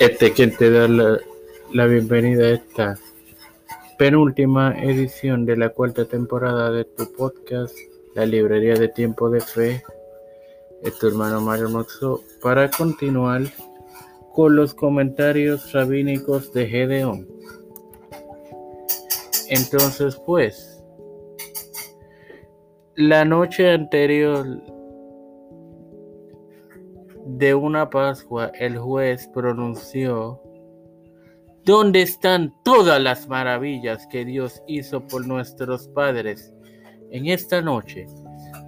Este 0.00 0.32
quien 0.32 0.56
te 0.56 0.70
da 0.70 0.88
la, 0.88 1.86
bienvenida 1.86 2.46
a 2.46 2.50
esta 2.54 2.98
penúltima 3.96 4.74
edición 4.82 5.46
de 5.46 5.56
la 5.56 5.68
cuarta 5.68 6.04
temporada 6.04 6.72
de 6.72 6.84
tu 6.84 7.12
podcast, 7.12 7.76
La 8.14 8.26
Librería 8.26 8.74
de 8.74 8.88
Tiempo 8.88 9.30
de 9.30 9.40
Fe. 9.40 9.84
Es 10.82 10.98
tu 10.98 11.06
hermano 11.06 11.40
Mario 11.40 11.70
Moxo 11.70 12.22
para 12.42 12.68
continuar 12.70 13.42
con 14.32 14.56
los 14.56 14.74
comentarios 14.74 15.72
rabínicos 15.72 16.52
de 16.52 16.66
Gedeón. 16.66 17.28
Entonces, 19.48 20.20
pues, 20.26 20.82
la 22.96 23.24
noche 23.24 23.70
anterior 23.70 24.44
de 27.24 27.54
una 27.54 27.88
Pascua, 27.88 28.52
el 28.58 28.78
juez 28.78 29.28
pronunció, 29.32 30.40
¿dónde 31.64 32.02
están 32.02 32.54
todas 32.64 33.00
las 33.00 33.28
maravillas 33.28 34.06
que 34.08 34.24
Dios 34.24 34.62
hizo 34.66 35.06
por 35.06 35.26
nuestros 35.26 35.88
padres 35.88 36.52
en 37.10 37.26
esta 37.26 37.62
noche? 37.62 38.06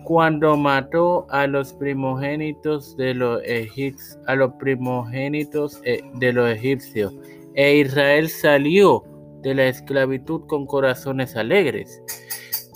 Cuando 0.05 0.57
mató 0.57 1.27
a 1.31 1.47
los 1.47 1.73
primogénitos 1.75 2.97
de 2.97 3.15
los 3.15 3.43
egipcios, 3.45 4.19
a 4.27 4.37
los 4.37 4.53
primogénitos 4.55 5.81
eh, 5.85 6.01
de 6.15 6.33
los 6.33 6.51
egipcios, 6.51 7.15
e 7.55 7.79
Israel 7.79 8.29
salió 8.29 9.05
de 9.43 9.55
la 9.55 9.67
esclavitud 9.67 10.43
con 10.47 10.67
corazones 10.67 11.37
alegres. 11.37 12.01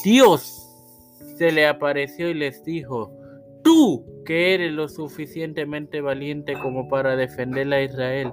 Dios 0.05 0.69
se 1.39 1.53
le 1.53 1.67
apareció 1.67 2.31
y 2.31 2.35
les 2.35 2.65
dijo, 2.65 3.13
tú 3.63 4.05
que 4.25 4.55
eres 4.55 4.73
lo 4.73 4.89
suficientemente 4.89 6.01
valiente 6.01 6.55
como 6.55 6.89
para 6.89 7.17
defender 7.17 7.73
a 7.73 7.83
Israel, 7.83 8.33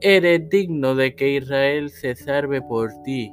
eres 0.00 0.48
digno 0.48 0.94
de 0.94 1.14
que 1.14 1.34
Israel 1.34 1.90
se 1.90 2.14
salve 2.14 2.62
por 2.62 2.90
ti. 3.04 3.32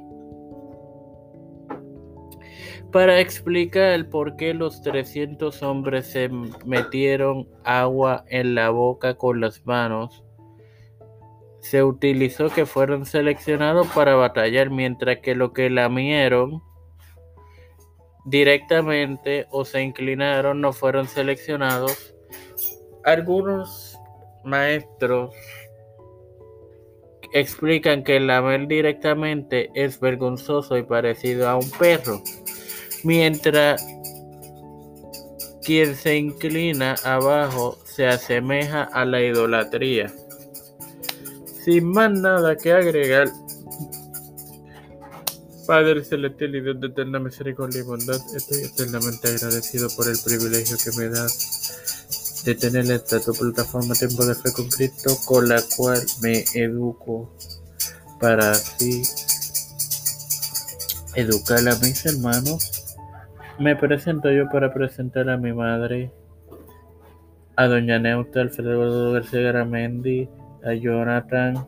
Para 2.90 3.20
explicar 3.20 4.10
por 4.10 4.36
qué 4.36 4.52
los 4.52 4.82
300 4.82 5.62
hombres 5.62 6.08
se 6.08 6.28
metieron 6.66 7.48
agua 7.64 8.24
en 8.28 8.54
la 8.54 8.68
boca 8.68 9.14
con 9.14 9.40
las 9.40 9.64
manos, 9.64 10.22
se 11.60 11.82
utilizó 11.82 12.50
que 12.50 12.66
fueron 12.66 13.06
seleccionados 13.06 13.86
para 13.94 14.14
batallar, 14.16 14.68
mientras 14.68 15.20
que 15.20 15.34
lo 15.34 15.52
que 15.52 15.70
lamieron 15.70 16.62
directamente 18.24 19.46
o 19.50 19.64
se 19.64 19.82
inclinaron 19.82 20.60
no 20.60 20.72
fueron 20.72 21.08
seleccionados. 21.08 22.14
Algunos 23.04 23.98
maestros 24.44 25.34
explican 27.32 28.04
que 28.04 28.20
lamer 28.20 28.68
directamente 28.68 29.70
es 29.74 29.98
vergonzoso 29.98 30.76
y 30.76 30.82
parecido 30.82 31.48
a 31.48 31.56
un 31.56 31.70
perro, 31.70 32.22
mientras 33.04 33.84
quien 35.64 35.94
se 35.94 36.16
inclina 36.16 36.96
abajo 37.04 37.78
se 37.84 38.06
asemeja 38.06 38.82
a 38.82 39.04
la 39.04 39.22
idolatría. 39.22 40.12
Sin 41.64 41.90
más 41.90 42.10
nada 42.10 42.56
que 42.56 42.72
agregar, 42.72 43.28
Padre 45.66 46.04
celestial 46.04 46.54
y 46.56 46.60
Dios 46.60 46.80
de 46.80 46.88
eterna 46.88 47.18
misericordia 47.18 47.80
y 47.80 47.84
bondad, 47.84 48.18
estoy 48.34 48.62
eternamente 48.64 49.28
agradecido 49.28 49.88
por 49.96 50.08
el 50.08 50.16
privilegio 50.24 50.76
que 50.82 50.90
me 50.98 51.08
das 51.08 52.42
de 52.44 52.54
tener 52.56 52.90
esta 52.90 53.20
tu 53.20 53.32
plataforma 53.32 53.94
Tiempo 53.94 54.24
de 54.26 54.34
Fe 54.34 54.52
con 54.52 54.68
Cristo, 54.68 55.16
con 55.24 55.48
la 55.48 55.62
cual 55.76 56.00
me 56.20 56.44
educo 56.54 57.32
para 58.20 58.50
así 58.50 59.02
educar 61.14 61.60
a 61.68 61.76
mis 61.76 62.04
hermanos. 62.06 62.96
Me 63.60 63.76
presento 63.76 64.32
yo 64.32 64.48
para 64.48 64.74
presentar 64.74 65.30
a 65.30 65.36
mi 65.36 65.52
madre, 65.52 66.10
a 67.56 67.66
doña 67.66 68.00
Neuta, 68.00 68.40
Alfredo 68.40 69.12
García 69.12 69.40
Garamendi, 69.42 70.28
a 70.64 70.72
Jonathan, 70.74 71.66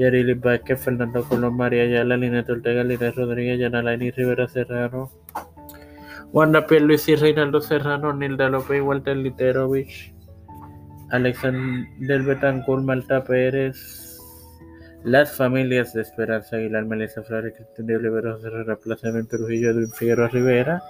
Yarili 0.00 0.32
Vázquez, 0.32 0.80
Fernando 0.80 1.22
Colón, 1.24 1.58
María 1.58 1.82
Ayala, 1.82 2.16
Lineta 2.16 2.52
Ortega, 2.52 2.82
Lina 2.82 3.10
Rodríguez, 3.10 3.60
Yanalaini 3.60 4.10
Rivera 4.10 4.48
Serrano, 4.48 5.10
Wanda 6.32 6.64
Luis 6.70 7.06
y 7.10 7.16
Reinaldo 7.16 7.60
Serrano, 7.60 8.14
Nilda 8.14 8.48
López 8.48 8.80
Walter 8.80 9.14
Literovich, 9.18 10.14
Alexander 11.10 12.22
Betancourt, 12.22 12.82
Malta 12.82 13.22
Pérez, 13.24 14.18
las 15.04 15.36
familias 15.36 15.92
de 15.92 16.00
Esperanza 16.00 16.56
Aguilar, 16.56 16.86
Melissa 16.86 17.22
Flores, 17.22 17.52
Cristian 17.54 17.86
de 17.86 17.96
Olivero, 17.96 18.38
Herrera, 18.38 18.76
Plaza 18.76 19.10
Trujillo, 19.28 19.72
Edwin 19.72 19.92
Figueroa 19.92 20.28
Rivera, 20.28 20.82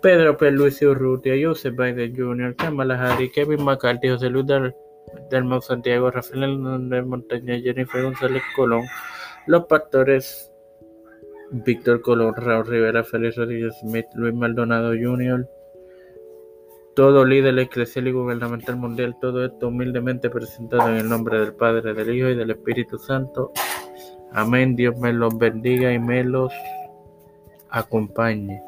Pedro 0.00 0.36
P. 0.36 0.52
Luis 0.52 0.80
Urrutia, 0.82 1.34
Joseph 1.42 1.74
Biden 1.74 2.14
Jr., 2.14 2.54
Kamala 2.54 2.94
Harris, 2.96 3.32
Kevin 3.32 3.64
McCarthy, 3.64 4.08
José 4.08 4.30
Luis 4.30 4.46
Delmo 5.30 5.60
Santiago, 5.60 6.10
Rafael 6.10 6.44
Hernández 6.44 7.04
Montaña, 7.04 7.58
Jennifer 7.60 8.02
González 8.02 8.42
Colón, 8.56 8.84
Los 9.46 9.66
Pastores, 9.66 10.52
Víctor 11.50 12.00
Colón, 12.00 12.34
Raúl 12.36 12.66
Rivera, 12.66 13.04
Félix 13.04 13.36
Rodríguez 13.36 13.74
Smith, 13.80 14.06
Luis 14.14 14.34
Maldonado 14.34 14.90
Jr., 14.90 15.48
todo 16.94 17.24
líder 17.24 17.58
eclesial 17.58 18.06
y 18.06 18.12
gubernamental 18.12 18.76
mundial, 18.76 19.16
todo 19.20 19.44
esto 19.44 19.68
humildemente 19.68 20.30
presentado 20.30 20.88
en 20.88 20.96
el 20.96 21.08
nombre 21.08 21.40
del 21.40 21.54
Padre, 21.54 21.92
del 21.92 22.14
Hijo 22.14 22.28
y 22.28 22.36
del 22.36 22.52
Espíritu 22.52 22.98
Santo. 22.98 23.52
Amén. 24.32 24.76
Dios 24.76 24.96
me 24.98 25.12
los 25.12 25.36
bendiga 25.36 25.92
y 25.92 25.98
me 25.98 26.22
los 26.22 26.52
acompañe. 27.68 28.62